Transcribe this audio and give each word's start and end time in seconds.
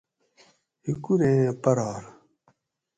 ہِیکوریں 0.85 1.41
پرہار 1.63 2.03